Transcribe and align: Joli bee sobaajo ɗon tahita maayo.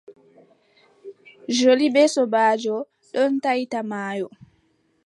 Joli 1.57 1.87
bee 1.95 2.09
sobaajo 2.13 2.77
ɗon 3.13 3.31
tahita 3.43 3.79
maayo. 3.89 4.27